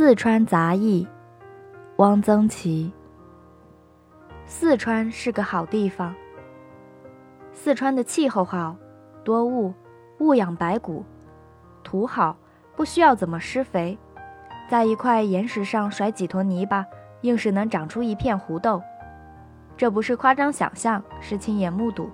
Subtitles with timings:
[0.00, 1.06] 四川杂役，
[1.96, 2.90] 汪曾祺。
[4.46, 6.14] 四川是个好地方。
[7.52, 8.74] 四川的气候好，
[9.22, 9.74] 多雾，
[10.18, 11.04] 雾养白骨；
[11.84, 12.34] 土好，
[12.74, 13.98] 不需要怎么施肥，
[14.70, 16.86] 在一块岩石上甩几坨泥巴，
[17.20, 18.82] 硬是能长出一片胡豆。
[19.76, 22.08] 这不是夸张想象，是亲眼目睹。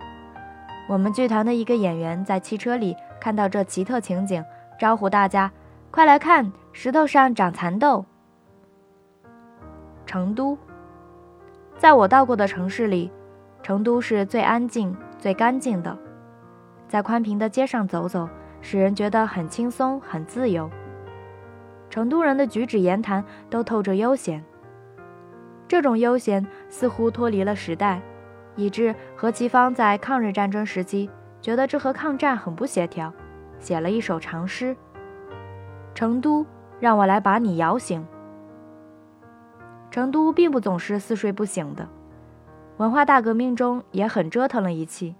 [0.88, 4.44] 我们剧团的一个演员在汽车里看到这奇特情景，
[4.76, 5.52] 招呼大家。
[5.92, 8.04] 快来看，石头上长蚕豆。
[10.04, 10.58] 成都，
[11.78, 13.10] 在我到过的城市里，
[13.62, 15.96] 成都是最安静、最干净的。
[16.86, 18.28] 在宽平的街上走走，
[18.60, 20.70] 使人觉得很轻松、很自由。
[21.88, 24.44] 成都人的举止言谈都透着悠闲，
[25.66, 28.02] 这种悠闲似乎脱离了时代，
[28.54, 31.08] 以致何其芳在抗日战争时期
[31.40, 33.10] 觉得这和抗战很不协调，
[33.58, 34.76] 写了一首长诗。
[35.94, 36.44] 成都，
[36.80, 38.06] 让我来把你摇醒。
[39.90, 41.88] 成都并不总是似睡不醒的，
[42.76, 45.14] 文化大革命中也很折腾了一气。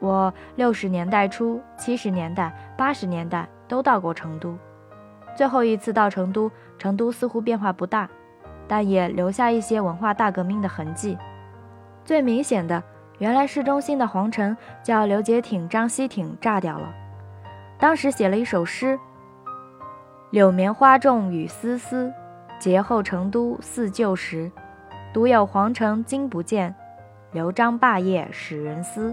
[0.00, 4.56] 我六十年代初、七十年代、八十年代都到过成都。
[5.36, 8.08] 最后一次到成都，成都似乎变化不大，
[8.66, 11.16] 但也留下一些文化大革命的痕迹。
[12.04, 12.82] 最明显的，
[13.18, 16.92] 原来市中心的皇城叫刘杰挺、张西挺炸掉了，
[17.78, 18.98] 当时写了一首诗。
[20.30, 22.12] 柳棉花重雨丝丝，
[22.60, 24.48] 节后成都似旧时。
[25.12, 26.72] 独有皇城今不见，
[27.32, 29.12] 刘璋霸业使人思。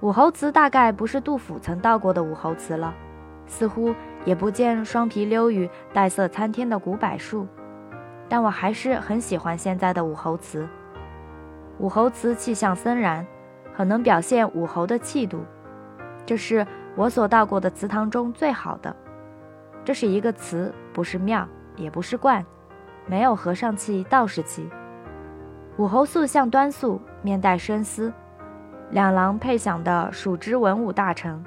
[0.00, 2.94] 武侯祠大概不是杜甫曾到过的武侯祠了，
[3.46, 7.46] 似乎也不见双皮溜雨、黛色参天的古柏树，
[8.26, 10.66] 但我还是很喜欢现在的武侯祠。
[11.76, 13.26] 武侯祠气象森然，
[13.74, 15.44] 很能表现武侯的气度，
[16.24, 18.96] 这是我所到过的祠堂中最好的。
[19.90, 22.46] 这是一个祠，不是庙，也不是观，
[23.06, 24.70] 没有和尚气、道士气。
[25.78, 28.12] 武侯塑像端肃，面带深思。
[28.90, 31.44] 两廊配享的属之文武大臣，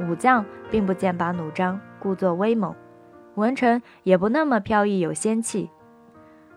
[0.00, 2.72] 武将并不剑拔弩张，故作威猛；
[3.36, 5.70] 文臣也不那么飘逸有仙气，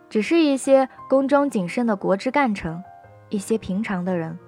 [0.10, 2.84] 只是一些宫中谨慎的国之干臣，
[3.30, 4.40] 一些平常的人。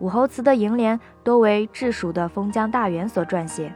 [0.00, 3.72] 武侯祠的楹联多为治蜀的封疆大员所撰写。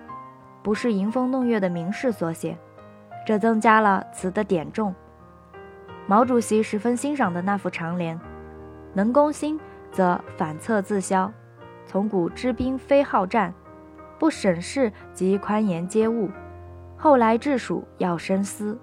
[0.62, 2.56] 不是迎风弄月的名士所写，
[3.26, 4.94] 这增加了词的点重。
[6.06, 8.18] 毛主席十分欣赏的那副长联
[8.92, 9.58] ：“能攻心，
[9.90, 11.30] 则反侧自消；
[11.86, 13.54] 从古知兵非好战，
[14.18, 16.28] 不审事即宽严皆误。
[16.96, 18.78] 后来治蜀要深思。”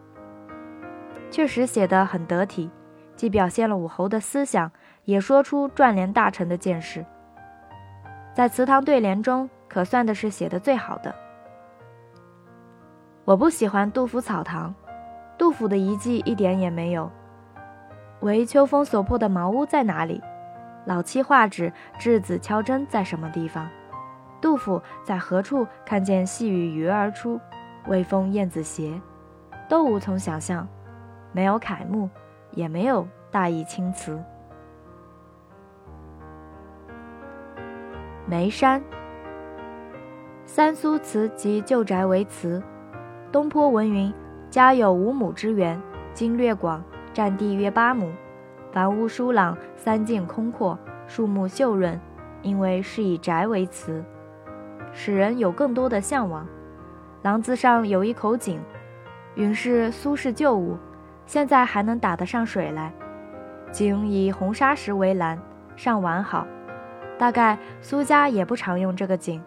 [1.29, 2.71] 确实写得很得体，
[3.15, 4.71] 既表现了武侯的思想，
[5.03, 7.05] 也说出撰联大臣的见识。
[8.33, 11.13] 在祠堂对联中，可算的是写得最好的。
[13.27, 14.73] 我不喜欢杜甫草堂，
[15.37, 17.11] 杜甫的遗迹一点也没有。
[18.21, 20.23] 唯秋风所破的茅屋在哪里？
[20.85, 23.67] 老七画纸、稚子敲针在什么地方？
[24.39, 27.37] 杜甫在何处看见细雨鱼儿出，
[27.87, 29.01] 微风燕子斜？
[29.67, 30.65] 都无从想象。
[31.33, 32.09] 没有楷目，
[32.51, 34.23] 也没有大义青瓷。
[38.25, 38.81] 眉山，
[40.45, 42.63] 三苏祠及旧宅为祠。
[43.29, 44.13] 东坡文云
[44.49, 45.79] ：“家有五亩之园，
[46.13, 46.81] 经略广，
[47.13, 48.09] 占地约八亩，
[48.71, 51.99] 房屋疏朗，三径空阔，树木秀润，
[52.41, 54.01] 因为是以宅为词，
[54.93, 56.47] 使人有更多的向往。
[57.21, 58.61] 廊子上有一口井，
[59.35, 60.77] 云是苏轼旧物，
[61.25, 62.93] 现在还能打得上水来。
[63.73, 65.37] 井以红砂石为栏，
[65.75, 66.47] 尚完好。
[67.17, 69.43] 大概苏家也不常用这个井，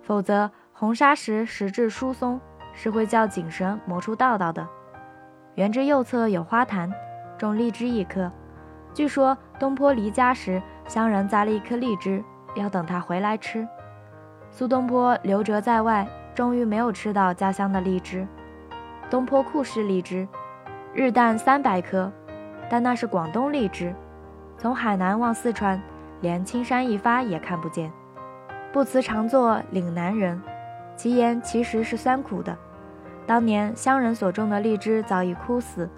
[0.00, 2.40] 否则红砂石石质疏松。”
[2.76, 4.64] 是会叫井绳磨出道道的。
[5.56, 6.92] 园之右侧有花坛，
[7.36, 8.30] 种荔枝一棵。
[8.94, 12.22] 据说东坡离家时，乡人栽了一棵荔枝，
[12.54, 13.66] 要等他回来吃。
[14.50, 18.26] 苏东坡流谪在外，终于没有吃到家乡的荔枝。
[19.10, 20.28] 东坡酷嗜荔枝，
[20.92, 22.12] 日啖三百颗，
[22.68, 23.94] 但那是广东荔枝，
[24.58, 25.80] 从海南往四川，
[26.20, 27.90] 连青山一发也看不见。
[28.72, 30.42] 不辞常作岭南人，
[30.96, 32.56] 其言其实是酸苦的。
[33.26, 35.90] 当年乡人所种的荔枝早已枯死，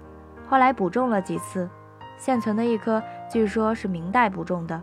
[0.47, 1.69] 后来补种了几次，
[2.17, 4.81] 现存的一棵据说是明代补种的，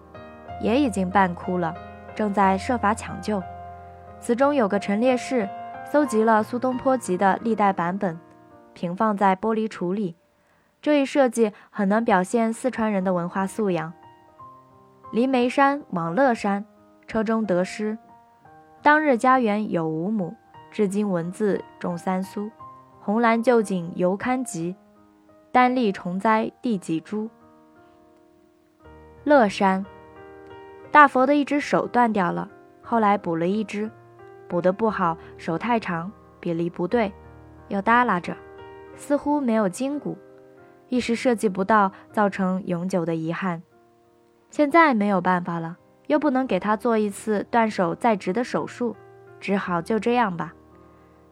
[0.63, 1.75] 也已经半枯了，
[2.15, 3.43] 正在设法抢救。
[4.21, 5.49] 祠中有个陈列室，
[5.91, 8.19] 搜集了苏东坡集的历代版本，
[8.75, 10.17] 平放在玻璃橱里。
[10.81, 13.93] 这一设计很能表现四川人的文化素养。
[15.13, 16.65] 离眉山往乐山，
[17.09, 17.99] 车中得失：
[18.83, 20.37] 当日家园有五亩。
[20.77, 22.51] 至今文字种三苏，
[23.01, 24.77] 红蓝旧景犹堪及，
[25.51, 27.31] 丹立重栽第几株？
[29.25, 29.87] 乐山，
[30.91, 32.51] 大佛的一只手断掉了，
[32.83, 33.91] 后来补了一只，
[34.47, 37.11] 补得不好，手太长，比例不对，
[37.69, 38.37] 又耷拉着，
[38.97, 40.19] 似乎没有筋骨，
[40.91, 43.63] 一时设计不到，造成永久的遗憾。
[44.51, 45.79] 现在没有办法了，
[46.09, 48.95] 又不能给他做一次断手再植的手术，
[49.41, 50.53] 只好就这样吧。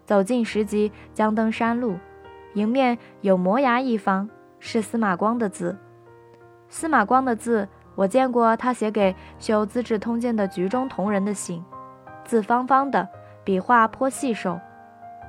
[0.05, 1.97] 走进石级将登山路，
[2.55, 4.29] 迎面有摩崖一方，
[4.59, 5.77] 是司马光的字。
[6.69, 11.65] 司马光的字，我见过他写给修《资治通鉴》的局中同仁的信，
[12.25, 13.09] 字方方的，
[13.45, 14.59] 笔画颇细瘦。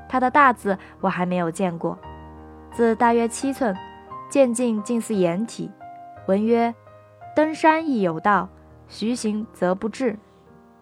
[0.08, 1.98] 他的大字我还没有见过，
[2.72, 3.76] 字大约七寸，
[4.30, 5.72] 渐近近似颜体，
[6.28, 6.74] 文曰。
[7.36, 8.48] 登山亦有道，
[8.88, 10.18] 徐行则不至。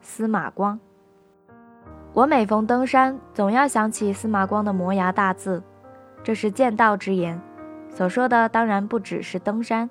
[0.02, 0.80] 司马光。
[2.14, 5.64] 我每逢登山，总要想起司马光的摩崖大字，
[6.24, 7.42] 这是见道之言。
[7.90, 9.90] 所说的当然不只是登山。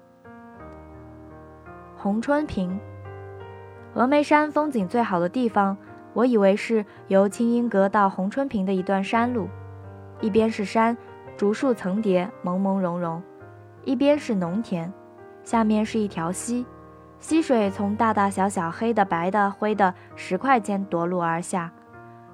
[1.96, 2.78] 红春坪，
[3.96, 5.76] 峨眉山风景最好的地方，
[6.12, 9.48] 我以为是由清音阁到红春坪的一段山路，
[10.20, 10.96] 一边是山，
[11.36, 13.20] 竹树层叠，朦朦胧胧；
[13.84, 14.92] 一边是农田。
[15.42, 16.64] 下面是一条溪，
[17.18, 21.72] 溪水从大大小小、黑的、白的、灰的石块间夺路而下，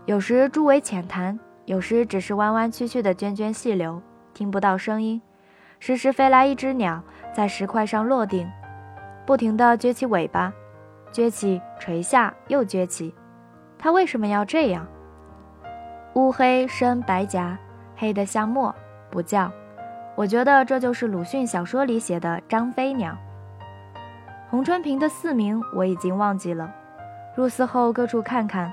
[0.08, 4.00] 有时诸为浅潭，有时只是弯弯曲曲的涓涓细流，
[4.32, 5.20] 听不到声音。
[5.80, 8.50] 时时飞来一只鸟，在石块上落定，
[9.26, 10.50] 不停地撅起尾巴，
[11.12, 13.14] 撅起垂下又撅起。
[13.78, 14.86] 它为什么要这样？
[16.14, 17.58] 乌黑深白颊，
[17.94, 18.74] 黑得像墨，
[19.10, 19.52] 不叫。
[20.16, 23.14] 我觉得这就是鲁迅小说里写的张飞鸟。
[24.48, 26.74] 洪春平的寺名我已经忘记了。
[27.36, 28.72] 入寺后各处看看，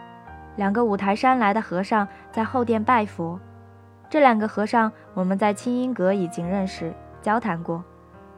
[0.56, 3.40] 两个五台山来的和尚在后殿拜佛。
[4.10, 7.84] 这两个和尚我们在清音阁已经认识，交谈过。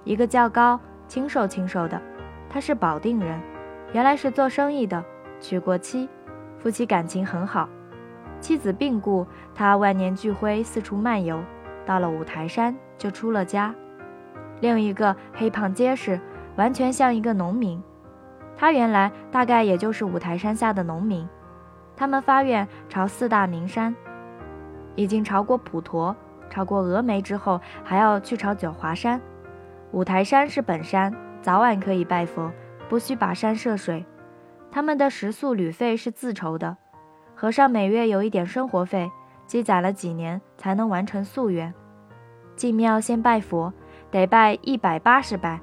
[0.03, 2.01] 一个较高，清瘦清瘦的，
[2.49, 3.39] 他是保定人，
[3.93, 5.03] 原来是做生意的，
[5.39, 6.09] 娶过妻，
[6.57, 7.67] 夫妻感情很好。
[8.39, 11.43] 妻子病故，他万念俱灰，四处漫游。
[11.85, 13.73] 到了五台山就出了家，
[14.59, 16.19] 另一个黑胖结实，
[16.55, 17.81] 完全像一个农民。
[18.57, 21.27] 他原来大概也就是五台山下的农民。
[21.97, 23.93] 他们发愿朝四大名山，
[24.95, 26.15] 已经朝过普陀，
[26.49, 29.19] 朝过峨眉之后，还要去朝九华山。
[29.91, 32.51] 五台山是本山，早晚可以拜佛，
[32.87, 34.05] 不需跋山涉水。
[34.71, 36.77] 他们的食宿旅费是自筹的，
[37.33, 39.09] 和尚每月有一点生活费。
[39.47, 41.73] 积攒了几年才能完成夙愿。
[42.57, 43.71] 进庙先拜佛，
[44.11, 45.61] 得拜一百八十拜，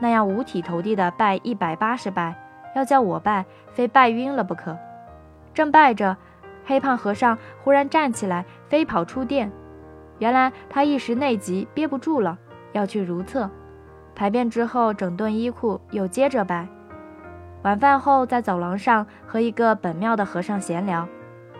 [0.00, 2.34] 那样五体投地的拜一百八十拜，
[2.74, 4.76] 要叫我拜，非拜晕了不可。
[5.54, 6.16] 正拜着，
[6.64, 9.50] 黑胖和尚忽然站起来，飞跑出殿。
[10.18, 12.38] 原来他一时内急，憋不住了，
[12.72, 13.50] 要去如厕。
[14.14, 16.68] 排便之后，整顿衣裤，又接着拜。
[17.62, 21.08] 晚饭后，在走廊上和一个本庙的和尚闲聊，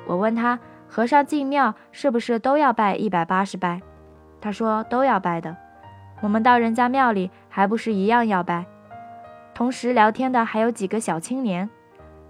[0.07, 0.59] 我问他。
[0.95, 3.81] 和尚进庙是不是都要拜一百八十拜？
[4.43, 5.57] 他说都要拜的。
[6.21, 8.67] 我们到人家庙里还不是一样要拜？
[9.55, 11.71] 同时聊天的还有几个小青年。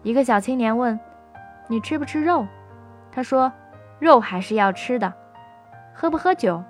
[0.04, 0.96] 一个小青年问
[1.72, 2.46] ：“你吃不吃肉？”
[3.10, 3.50] 他说
[3.98, 5.12] ：“肉还是要吃的。”
[5.96, 6.62] 喝不喝酒？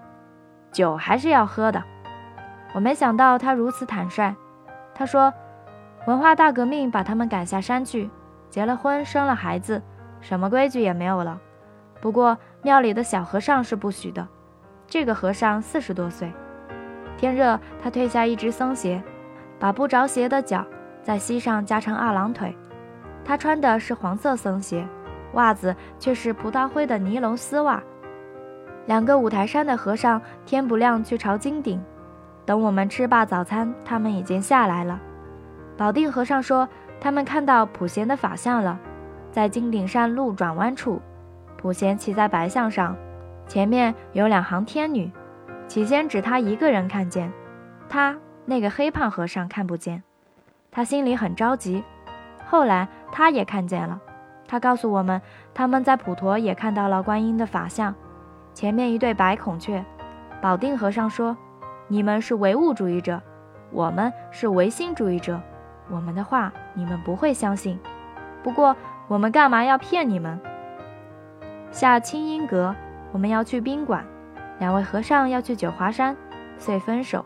[0.71, 1.83] 酒还是要喝的。
[2.73, 4.35] 我没想到他如此坦率。
[4.95, 5.35] 他说
[6.07, 8.09] ：“文化大革命把他们赶下山去，
[8.49, 9.83] 结了婚，生了孩子，
[10.21, 11.41] 什么规矩也没有了。”
[12.01, 14.27] 不过庙里的小和尚是不许的。
[14.87, 16.33] 这个和尚四十多岁，
[17.17, 19.03] 天热，他褪下一只僧鞋，
[19.59, 20.65] 把不着鞋的脚
[21.03, 22.57] 在膝上加成二郎腿。
[23.25, 24.87] 他穿的是黄色僧鞋，
[25.35, 27.83] 袜子却是葡萄灰的尼龙丝袜。
[28.87, 31.81] 两个五台山的和尚天不亮去朝金顶，
[32.45, 35.01] 等我们吃罢早餐，他们已经下来了。
[35.77, 36.69] 保定和尚说，
[37.01, 38.79] 他们看到普贤的法相了，
[39.31, 41.01] 在金顶山路转弯处。
[41.57, 42.97] 普贤骑在白象上，
[43.47, 45.11] 前面有两行天女。
[45.69, 47.33] 起先只他一个人看见，
[47.89, 50.03] 他那个黑胖和尚看不见，
[50.73, 51.83] 他心里很着急。
[52.45, 54.01] 后来他也看见了，
[54.49, 55.21] 他告诉我们，
[55.55, 57.95] 他们在普陀也看到了观音的法相，
[58.55, 59.85] 前面一对白孔雀。
[60.41, 61.37] 保定和尚说
[61.87, 63.23] ：“你们是唯物主义者，
[63.71, 65.41] 我们是唯心主义者，
[65.89, 67.79] 我们的话你们不会相信。
[68.43, 68.75] 不过
[69.07, 70.41] 我们干嘛要骗你们？”
[71.71, 72.75] 下清音阁，
[73.13, 74.05] 我们要去宾馆，
[74.59, 76.17] 两位和尚要去九华山，
[76.59, 77.25] 遂分手。